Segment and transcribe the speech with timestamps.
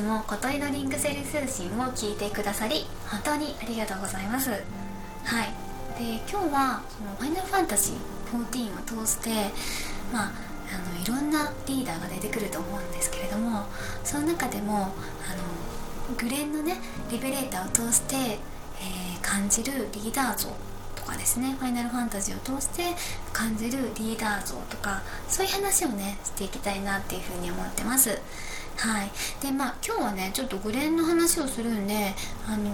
[0.00, 4.50] 日も琴井のリンクセル通信を聞いてくださり本当にありがとうございます。
[4.50, 4.60] はい。
[5.98, 7.94] で今日はそのファイナルファンタジー
[8.32, 9.30] 14を通して
[10.12, 10.32] まあ
[10.72, 13.66] あのいろんなリーダーが出てくると思うんですけれども
[14.02, 14.90] その中でもあの
[16.16, 16.76] グレンのね
[17.10, 20.48] リベレーターを通して、えー、感じるリーダー像
[20.94, 22.84] とかですねファイナルファンタジーを通して
[23.32, 28.18] 感じるリーダー像とかそういう話をねしていきたいなっていうふうに思ってます。
[28.80, 29.10] はい。
[29.42, 32.14] でまあ今日はねちょっとグレンの話をするんで
[32.48, 32.70] あの、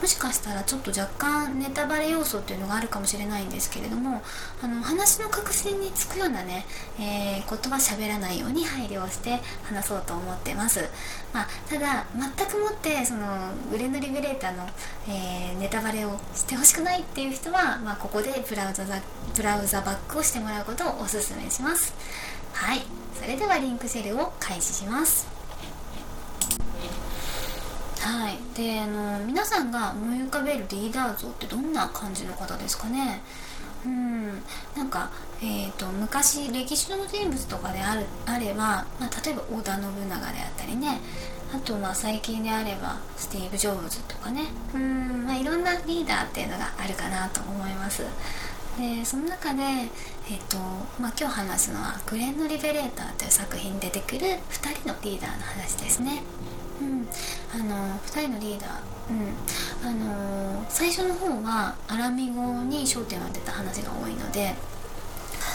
[0.00, 4.22] もしかしたらちょっと若干ネタバレ要素っていうのがあるかもしれないんですけれども
[4.62, 6.64] あの話の核心につくようなね、
[7.00, 10.88] えー、ことは喋らないように配慮をして話そうと思ってます。
[11.32, 13.26] まあ、ただ全くもってその
[13.68, 14.64] グレンドリベレーターの、
[15.08, 18.84] えー、ネタバレをしてほしくないっていう人は、まあ、ここでブラウザ
[19.34, 21.94] ブラウザバックをしてもらうことをおすすめします。
[22.52, 23.01] はい。
[23.14, 25.26] それではリンクシェルを開始します。
[28.00, 28.38] はい。
[28.56, 33.20] であの皆さんが思い浮かべるリーダー像ってどんな感じの方ですかね？
[33.86, 34.42] うん。
[34.76, 41.00] なんか、えーと、昔歴史の人物とかであるあれば、まあ、例えば織田信長であったりね。
[41.54, 44.46] あとまあ最近であればスティーブ・ジョブズとかね。
[44.74, 48.02] うん、まあ、いろんなリーダーっていうのがあるかなと思います。
[48.78, 50.56] でその中で、えーと
[51.00, 56.22] まあ、今日話すのは「グレンのリベレーター」という作品に出てくる2人のリーダーの話ですね。
[56.80, 57.08] うん、
[57.54, 58.70] あの2人のリーダー、
[59.10, 59.34] うん
[59.84, 64.54] あの最初の方はアラミ語に焦点を当てた話が多いので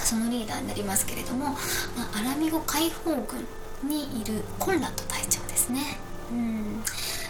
[0.04, 1.54] そのリーダーになりますけれども、ま
[2.14, 5.98] あ、アラミ語解放軍にいるコンラッド隊長ですね。
[6.31, 6.84] うん、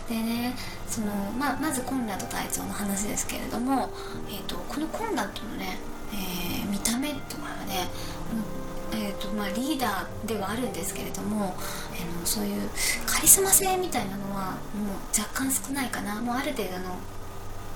[0.09, 0.55] でね
[0.89, 1.07] その、
[1.37, 3.89] まあ、まずコンラッド隊長の話ですけれども、
[4.29, 5.77] えーと、このコンラッドのね、
[6.13, 7.87] えー、見た目とかはね、
[8.93, 11.55] えーとまあ、リーダーではあるんですけれども、
[11.93, 12.69] えー、そういう
[13.05, 16.21] カリスマ性みたいなのはもう若干少ないかな。
[16.21, 16.95] もうある程度の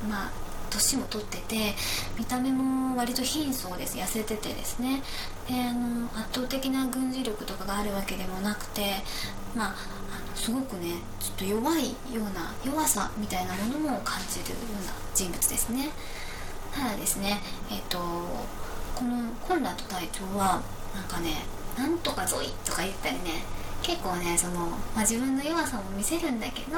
[0.09, 0.31] まあ
[0.71, 1.73] 年も取ってて
[2.17, 3.97] 見た目も割と貧相です。
[3.97, 5.03] 痩せててですね。
[5.47, 8.95] であの圧倒的な軍事力とかがあるわけでもなくて
[9.55, 15.89] まあのすごくねちょっと弱いような弱さみたいなものも感じるような人物ですね。
[16.73, 17.97] ただですねえっ、と
[18.95, 20.61] このコンラッド隊長は
[20.95, 21.43] なんかね
[21.77, 23.43] なんとかぞいとか言ったりね
[23.81, 26.77] 結構ねその、まあ、自分の弱さも見せるんだけど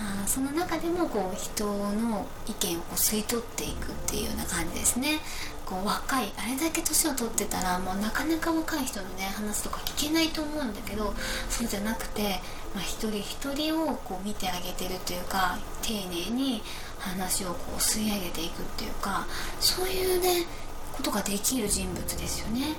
[0.00, 5.20] あその中でもこう人の意見をこう吸い取っていくっていうような感じですね
[5.64, 11.14] こう若いあれだけ年を取ってたらもうなかなか若い人のね話とか聞けないと思うんだけど
[11.48, 12.40] そうじゃなくて、
[12.74, 16.60] まあ、一人一人をこう見てあげてるというか丁寧に
[16.98, 19.26] 話をこう吸い上げていくっていうか
[19.60, 20.44] そういうね
[20.92, 22.74] ことができる人物ですよね。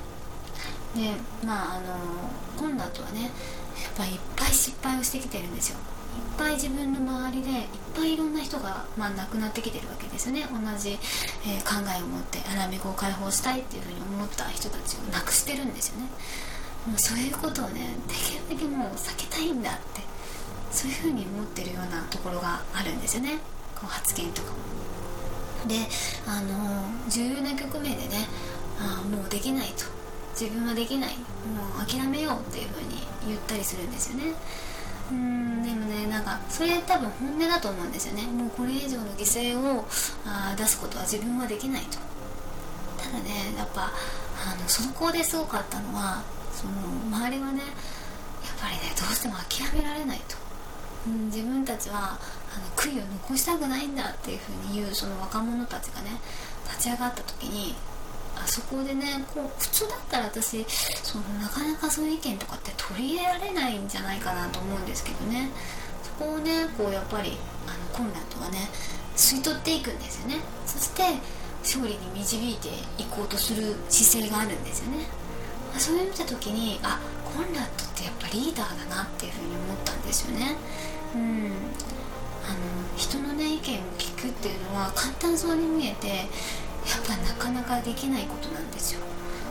[0.96, 1.12] で
[1.46, 1.98] まああの
[2.58, 3.32] コンラッドはねやっ
[3.98, 5.78] ぱいっぱい失敗をしてきてるんですよ
[6.38, 7.66] ぱい自分の周りでいっ
[7.96, 10.46] ぱいいろんな人が、まあ、亡くなってきてるわけですよね。
[10.52, 16.08] 同じ、えー、考えを持ってアラミ語を解放したいっていうふうに思った人たちを亡くしてるんですよね。
[16.88, 20.02] もうそういうことをねできるだけもう避けたいんだって
[20.72, 23.38] そういうふうに思ってるようなところがあるんですよね。
[23.76, 24.58] こう発言とかも。
[25.68, 25.76] で
[26.28, 28.28] あの重要な局面でね
[28.80, 29.86] あもうできないと。
[30.40, 31.12] 自分はできない。
[31.16, 34.34] もう諦めようっていうふうに言ったりするんですよね。
[35.12, 35.64] うん。
[35.64, 38.24] でもねなんかそれ多分本音だと思うんですよね。
[38.24, 39.86] もうこれ以上の犠牲を
[40.26, 41.98] あ出すことは自分はできないと。
[42.98, 46.74] ただねやっぱあのそこですごかったのはその
[47.18, 47.68] 周りはねやっ
[48.60, 50.36] ぱりねどうしても諦められないと、
[51.08, 56.12] うん、自分たちはあの悔いを残したくないんだっていうふうに言うその若者たちがね
[56.66, 57.76] 立ち上がった時に
[58.36, 60.66] あそこでねこう普通だったら私
[61.04, 65.50] そのなかなかそういう意見とかって取り入れられないんじゃないかなと思うんですけどね。
[66.04, 68.70] そこをねこうやっぱりあのコンラッドはね
[69.16, 70.40] 吸い取っていくんですよね。
[70.66, 71.04] そして
[71.64, 72.70] 勝利に導いて
[73.02, 75.00] いこうとする姿勢があるんですよね、
[75.72, 80.56] まあ、そういう見た時にあコンラッドってやっぱリーダーだなっていうふうに思ったんですよね。
[81.16, 81.52] うん。
[82.46, 82.56] あの
[82.96, 86.28] 人のね意見を聞くっていうのは簡単そうに見えて
[86.86, 89.02] やっぱなかなかできないことなんですよ。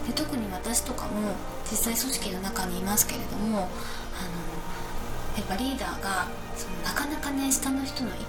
[0.06, 1.34] で特に私とかも
[1.70, 3.68] 実際組織の中にいますけれどもあの
[5.36, 8.28] やっぱリーダーがそのなかなかね下の人の意見をやっ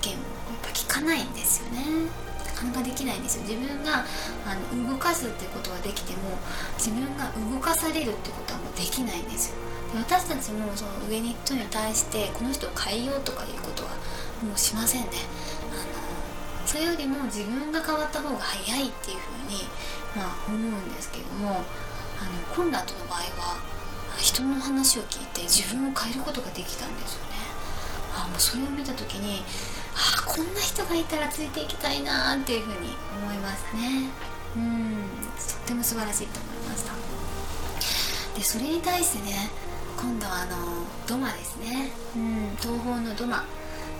[0.64, 2.10] ぱ聞かないんですよね。
[2.46, 3.44] なかなかできないんですよ。
[3.44, 4.06] 自分が
[4.48, 6.40] あの動かすってことはできても
[6.78, 9.56] 自分が動かされるってことはもうできないんですよ。
[9.94, 13.90] で私たちもその上に人に対してこの人を変えようとかいうことは
[14.42, 15.10] もうしませんね。
[16.76, 19.64] それよりも自分が変わった方が早いっていうふうに、
[20.12, 21.64] まあ、思うんですけどもあの
[22.54, 23.56] コンラッドの場合は
[24.18, 27.32] 人の話を聞いて自分を変えることができたんですよね。
[28.14, 29.46] あもうそれを見た時に
[29.96, 32.90] あこんな人がいたらついていきたいなっていうふうに
[33.24, 34.10] 思いましたね。
[34.58, 35.08] うん
[35.40, 36.92] とっても素晴らしいと思いました。
[38.38, 39.50] でそれに対してね
[39.96, 40.58] 今度はあの
[41.08, 41.90] ドマですね。
[42.18, 43.46] うん東方のドマ、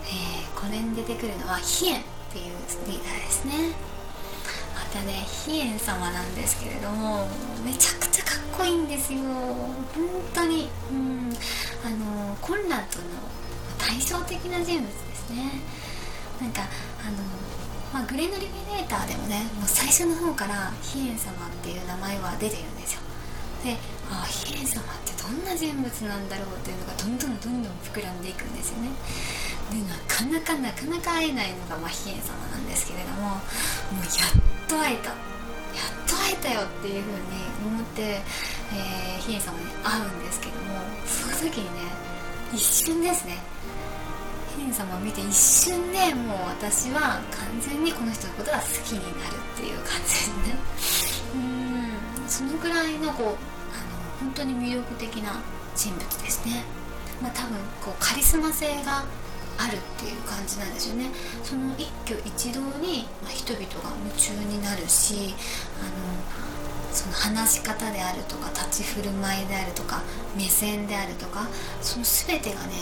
[0.04, 2.56] えー、これに出てくるのはヒエンっていう
[2.86, 3.54] リーダーですね。
[4.76, 7.28] またねヒエン様なんですけれども
[7.64, 9.22] めちゃくちゃかっこいいんですよ。
[9.24, 9.80] 本
[10.34, 11.34] 当にうん
[11.86, 13.08] あのコンラッドの
[13.80, 15.62] 対照的な人物ですね。
[16.42, 16.64] なんか
[17.00, 17.24] あの
[17.94, 23.00] まあ、グレーのリベレーターでもねもう最初の方からヒエン様っていう名前は出てるんですよ。
[23.64, 23.78] で
[24.12, 28.90] ああヒエン様ってどんな人物なんだろうっていうのがどんどんどんどん膨らんでいくんですよね。
[29.72, 33.36] でなかなかなかなか会えないのが、まあ、ヒエン様なんですけれどもも
[34.02, 35.10] うやっと会えた。
[35.76, 37.20] やっと会えたよっていう風に
[37.68, 41.92] 思って、えー、ヒエン様に会うんですけどもその時にね
[42.54, 43.38] 一瞬ですね。
[44.56, 50.56] ヒエン様を見て一瞬でもう私は完全にこの人のことが好きになるっていう感じですね。
[51.36, 51.38] う
[52.26, 53.36] んそのぐらいのこうあの
[54.20, 55.42] 本当に魅力的な
[55.76, 56.64] 人物ですね、
[57.22, 59.04] まあ、多分こうカリスマ性が
[59.58, 61.10] あるっていう感じなんですよね。
[61.44, 65.34] その一挙一動に、ま人々が夢中になるし
[65.80, 70.02] あのその話し方であるとか立ち振る舞いであるとか
[70.38, 71.48] 目線であるとか
[71.82, 72.74] その全てがね、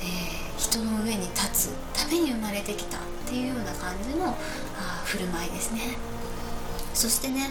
[0.00, 5.96] えー、人の上に立つために生まれてきたっていうような感じのあ振る舞いですね。
[6.94, 7.50] そしてね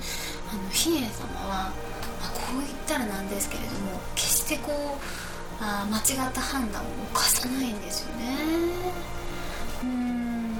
[0.52, 1.72] あの比叡様は
[2.20, 5.29] まあ、こう言ったらなんですけれども決してこう
[5.62, 8.38] あ間違った判断を犯さないんですよね。
[9.84, 10.54] うん。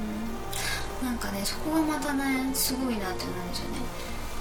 [1.04, 3.78] なんかねそこがまたねすごいなって思うんですよね。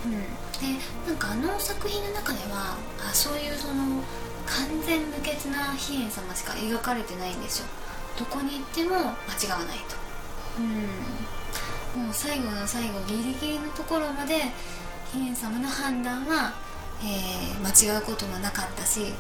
[0.07, 0.13] うん。
[0.13, 4.03] でなんかあの作品の中ではあそういうその
[4.47, 7.67] 完全無欠な比叡様しか描かれてないんですよ。
[8.19, 9.97] どこに行っても間違わないと。
[10.59, 12.03] うん。
[12.03, 14.35] もう最後の最後ギリギリのところまで
[15.13, 16.53] 比叡様の判断は
[17.01, 19.13] えー、間違うこともなかったし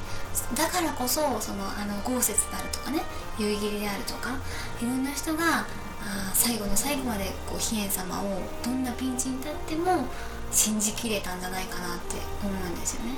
[0.54, 3.02] だからこそそのあの豪雪であるとかね
[3.38, 4.36] 夕霧であるとか
[4.82, 5.66] いろんな人が
[6.02, 10.06] あ最後の最後までこう比叡様をどんなピンチに立っても
[10.50, 13.12] 信じきれたんじゃないかなって思うんですよね。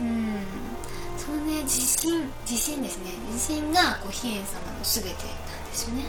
[0.00, 0.36] うん。
[1.18, 3.10] そのね自信自信ですね。
[3.32, 6.04] 自信がこう比叡様の全てなんですよね。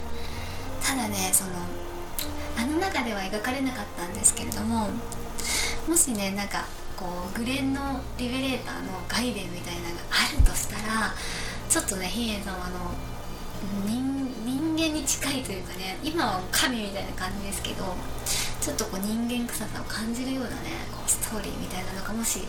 [0.83, 1.51] ただねその
[2.57, 4.89] あの中では描かれなかったんですけれども
[5.87, 6.65] もしねなんか
[6.97, 11.13] こうグレンのリベレーターのガイデンみたいなのがあるとしたら
[11.69, 12.93] ちょっとねヒエン様の
[13.85, 17.95] 人間に近いというかね今は神みたいな感じですけど
[18.59, 20.55] ちょっとこう人間臭さを感じるようなね
[20.91, 22.39] こうストーリーみたいなのがもし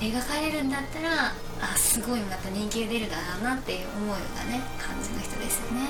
[0.00, 5.80] 描かれるんだったらあすごいまた人気が出るだろうなっていう思うようなね感じの人ですよね。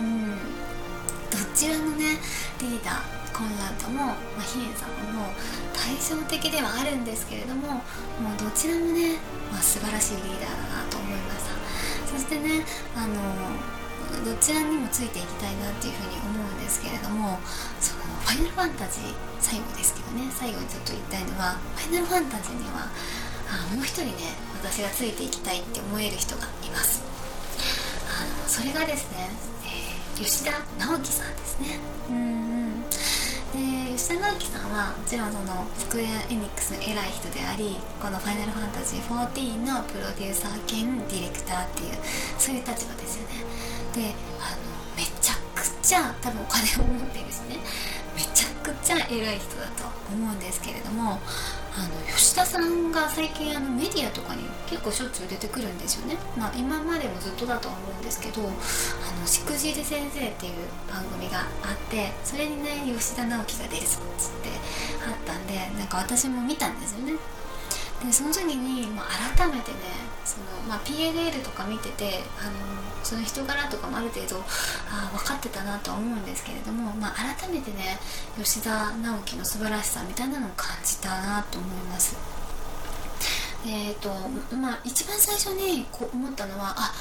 [0.00, 0.64] うん。
[1.30, 2.18] どちらのね
[2.60, 5.34] リーダーコンラッドも、まあ、ヒエン様も
[5.74, 7.82] 対照的ではあるんですけれども
[8.22, 9.18] もうどちらもね、
[9.50, 12.64] まあ、素晴らしいリーダーだなと思いましたそしてね
[12.94, 13.18] あの
[14.22, 17.42] どちらにもついていきたいなっていうふうに思うんですけれども
[17.82, 22.86] そのファイナルファンタジー最後ですけどね最後にちょっと言いたいのはファイナルファンタジーには
[23.50, 27.02] あもう一人ね私がついていきたいって思える人がいます。
[28.08, 29.28] あのそれがですね、
[29.66, 31.78] えー、吉田直樹さんですね。
[32.08, 32.53] うん。
[34.08, 41.96] で吉田直樹さんはもちろんそのスクエア・エニックスの偉い人でありこの「ファイナルファンタジー14」のプロデューサー兼ディレクターっていう
[42.38, 43.44] そういう立場ですよね。
[43.94, 47.56] であのめちゃくちゃ多分お金を持ってるしね。
[48.14, 51.18] めちゃくちゃ偉い人だと思うんですけれども
[51.76, 58.46] あの吉田さんが最近あのメディアとかに結構しょっちゅう出てくるんですよね、まあ、今までもずっとだとは思うんですけど「あ
[59.20, 60.52] のしくじり先生」っていう
[60.88, 61.42] 番組があ
[61.74, 64.50] ってそれにね吉田直樹が出るぞっつって
[65.04, 67.14] あったんでなんか私も見たんですよね。
[68.04, 69.78] でその時に、まあ、改めてね
[70.24, 72.52] その、まあ、PLL とか見ててあの
[73.02, 74.36] その人柄とかもある程度
[74.90, 77.98] あ分かってたなとは思うんですけれども、まあ、改めてね
[78.36, 82.16] 吉田直樹の素晴らしさみたいなのを感じたなと思います。
[83.66, 84.10] え、ー、と
[84.56, 86.92] まあ一番最初にこう思ったのはあ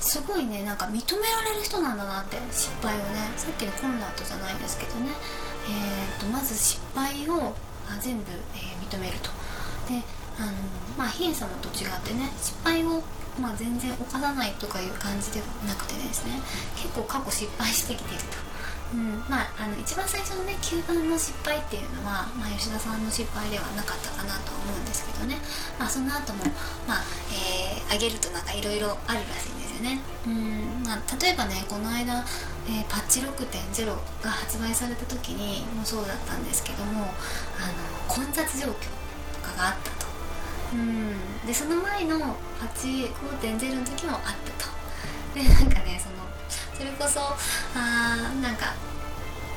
[0.00, 5.10] すごいねなんか認められる人なんだなって失敗をねさっきのコンラッドじゃないですけどね。
[5.68, 7.54] えーと、まず失敗を
[8.00, 9.30] 全部、えー、認めると。
[9.88, 10.02] で
[10.38, 10.52] あの
[10.96, 13.02] まあヒエ様と違ってね失敗を
[13.38, 16.40] まあ、全然犯さないとかいう感じではなくてですね
[16.76, 18.36] 結構過去失敗してきてると、
[18.94, 25.36] うんまあ、あの一番最初のね9番の失敗っていうのは、まあ、吉田さんの失敗ではなかったかなと思うんですけどね、
[25.78, 26.44] まあ、その後も
[26.86, 30.00] まあ、えー、上げるとなんかいろいろあるらしいんですよね。
[30.26, 32.24] うんまあ例えばねこの間、
[32.68, 33.86] えー、パッチ6.0
[34.22, 37.14] が発売された時にもそうだったんですけどもあの
[38.08, 39.99] 混雑状況とかがあった。
[40.72, 41.46] うん。
[41.46, 42.18] でその前の
[42.58, 43.10] パッチ
[43.40, 44.20] 5.0の時もあっ
[44.58, 44.70] たと。
[45.34, 46.26] でなんかねその
[46.74, 48.74] それこそあーなんか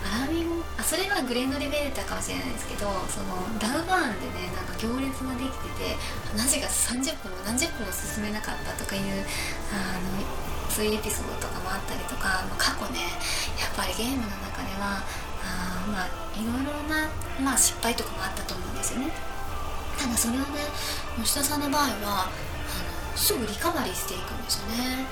[0.03, 0.62] アラビゴ？
[0.77, 9.25] あそれはグレンドレベルタかもしれないですけどそのダウバーンでねなんか行列ができててなぜか30分も何十分も進めなかったとかいう
[9.72, 13.00] あのそういうエピソードとかもあったりとか過去ね
[13.58, 15.01] やっぱりゲームの中では
[15.41, 17.08] あまあいろいろな、
[17.41, 19.33] まあ、失敗とかもあったと思うんですよね。
[20.03, 20.67] ただそれをね
[21.24, 25.07] 吉田さんの場合はあのすぐリカバリーしていくんですよね。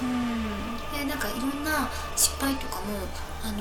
[0.00, 0.98] うん。
[0.98, 3.04] でなんかいろんな失敗とかも
[3.44, 3.60] あの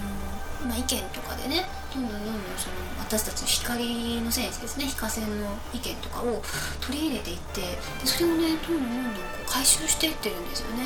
[0.67, 6.41] まあ、意見とかでねどんどんどんどんその私たちの光の選手ですね非化線の意見とかを
[6.81, 10.83] 取り入れていってでそれをねどんどんどんどんこう回収していってるんですよね。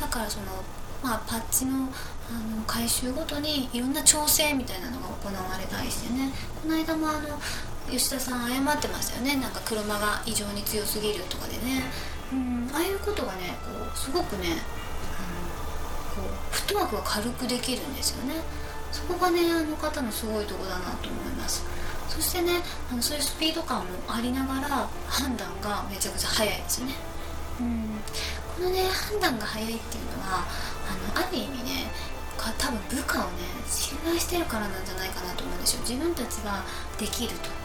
[0.00, 0.46] だからその
[1.02, 6.32] まあパッチのあの回収ごとにいろんな調整みたいなのが行われたりしてね。
[6.62, 7.38] この間もあの
[7.92, 9.36] 吉田さん謝ってましたよね。
[9.36, 11.84] なんか車が異常に強すぎるとかでね。
[12.32, 12.70] うん。
[12.72, 14.56] ああいうことがねこうすごくね
[16.16, 18.34] こうフットワークが軽くできるんですよね。
[18.90, 21.64] そこがねあの方のすごいとこだなと思います。
[22.08, 26.94] そしてねあのそういうスピード感もありながら判断がめちゃくちゃ速いですよね。
[27.60, 28.00] うん。
[28.56, 30.46] このね判断が速いっていうのは
[30.88, 31.90] あのある意味ね
[32.58, 33.30] 多分部下をね
[33.68, 35.80] 信頼してるからなんじゃないかなと思うんですよ。
[35.82, 36.64] 自分たちが
[36.98, 37.61] できると。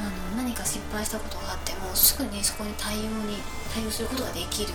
[0.00, 3.36] あの何か失敗したことがあってもすぐにそこに対応に
[3.72, 4.72] 対応することができる、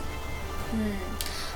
[0.74, 0.94] うん、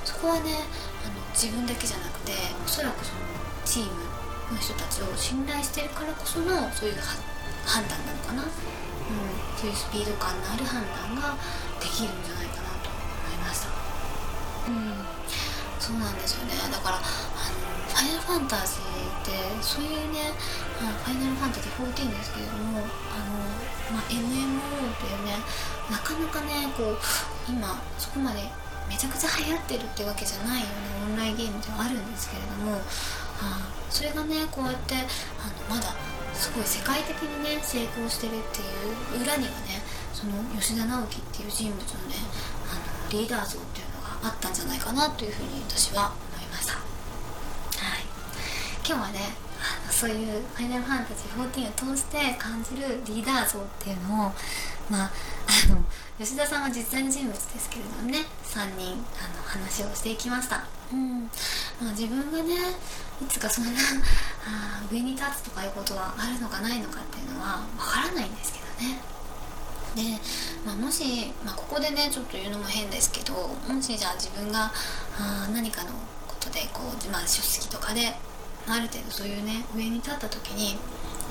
[0.03, 0.65] そこはね
[1.05, 2.33] あの自分だけじゃなくて
[2.65, 3.21] おそらくその
[3.65, 4.01] チーム
[4.49, 6.95] の人たちを信頼してるからこそのそういう
[7.65, 8.49] 判断なのかな、うん、
[9.55, 10.81] そういうスピード感のある判
[11.13, 11.37] 断が
[11.77, 13.69] できるんじゃないかなと思いました。
[14.67, 15.19] うん。
[15.79, 16.53] そうなんですよね。
[16.71, 17.05] だからあの
[17.87, 20.33] ファイナルファンタジーってそういうね
[20.87, 23.35] ファイナルファンタジー14ですけれどもあの、
[23.91, 24.63] まあ、MMO
[24.95, 25.35] というね
[25.91, 26.97] なかなかねこう
[27.49, 28.43] 今そこまで
[28.87, 30.67] めちゃくちゃ流行ってるってわけじゃないよ
[31.05, 32.81] うなオンラインゲームではあるんですけれども
[33.41, 35.93] あ、それがねこうやってあのまだ
[36.33, 39.83] すごい世界的にね成功してるっていう裏にはね
[40.13, 42.15] その吉田直樹っていう人物のね
[42.71, 46.73] あのリーダー像っていうのがあったんじゃないかなというふうに私は思いました。
[46.73, 48.03] はい。
[48.85, 49.48] 今日はね
[49.91, 54.33] そういう「ファイナルファンタジー14」を通して感じるリーダー像っていうのを
[54.89, 55.11] まあ
[55.67, 55.83] あの
[56.17, 60.63] 吉田さんは実在の人物ですけれどもね3人あの話をしていきました。
[60.91, 61.29] うん。
[61.81, 62.55] まあ、自分がね
[63.21, 63.71] いつかそんな
[64.45, 68.99] あ上に立つとかいうことはあるのかないのかっていうのはわからないんですけどね。
[69.95, 70.03] で、
[70.65, 74.71] まあ、もし、まあ、ここでねちょっと言うのも変ですけどもしじゃあ自分が
[75.17, 75.89] あ何かの
[76.27, 78.15] ことでこう、まあ、書式とかで
[78.69, 80.77] ある程度そういうね上に立った時に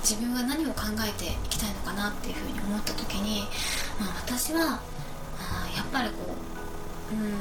[0.03, 3.43] 自分は何を考えていきたいのかなっていうふうに思った時に、
[3.99, 4.81] まあ、私は
[5.39, 6.35] あやっぱりこ
[7.13, 7.35] ううん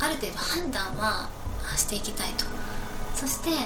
[0.00, 1.28] ある程度判断は
[1.76, 2.44] していきたいと。
[3.14, 3.58] そしてあの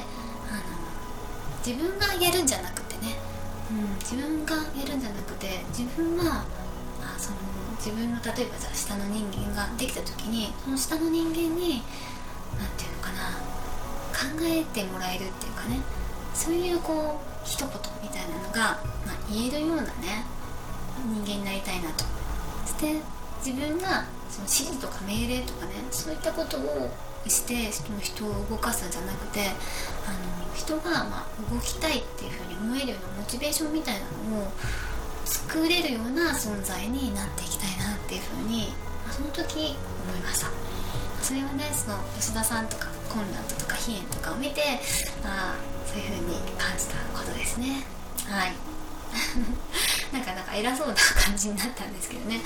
[1.65, 3.17] 自分がやるんじゃなくてね、
[3.71, 6.45] うん、自分がやるんじゃなくて自分は
[7.00, 7.37] あその
[7.79, 11.83] 自分の例えばじゃ下の人間ができた時にその下の人間に
[12.59, 12.96] 何て言うの
[14.42, 15.80] えてもらえるっていうかね
[16.35, 17.68] そういうこう一言
[18.02, 20.25] みたいなのが、まあ、言えるようなね
[21.12, 22.04] 人間になりたいなと。
[22.64, 23.00] そして
[23.44, 26.90] 自分がその指示とか命令とかねそういったことを
[27.28, 34.00] してその人を動かすんじゃなくてあの人がま動きたいっていうふうに思えるようなモチベーションみたいな
[34.37, 34.49] のを
[35.25, 38.68] 作れるような存在になっていきたいなっていうふうに、
[39.04, 40.49] まあ、その時思いました。
[41.23, 44.61] それはねその吉田さんとかコンランドとかヒエンとかを見て、
[45.23, 45.55] まあ、
[45.87, 47.85] そういうふうに感じたことですね。
[48.29, 48.53] はい。
[50.13, 52.41] なんかなんか偉そうな感じになったんですけどね。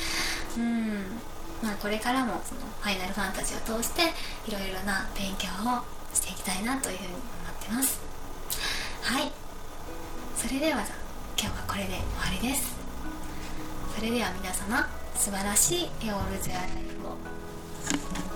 [0.57, 1.21] うん。
[1.63, 4.03] まあ、これからもそのファイナルファンタジーを通して
[4.49, 7.23] いろいろな勉強をしていきたいなというふうに思っ
[7.61, 8.01] てます。
[9.03, 9.31] はい。
[10.37, 10.81] それでは
[11.37, 12.03] 今日はこれで終わ
[12.43, 12.75] りです。
[13.95, 16.69] それでは皆様素晴らしいエオールゼアライ
[17.01, 18.30] フを。